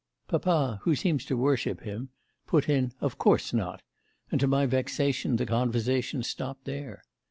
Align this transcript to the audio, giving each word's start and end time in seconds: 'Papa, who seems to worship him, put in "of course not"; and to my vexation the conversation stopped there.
'Papa, 0.27 0.79
who 0.81 0.95
seems 0.95 1.23
to 1.25 1.37
worship 1.37 1.81
him, 1.81 2.09
put 2.47 2.67
in 2.67 2.91
"of 3.01 3.19
course 3.19 3.53
not"; 3.53 3.83
and 4.31 4.41
to 4.41 4.47
my 4.47 4.65
vexation 4.65 5.35
the 5.35 5.45
conversation 5.45 6.23
stopped 6.23 6.65
there. 6.65 7.03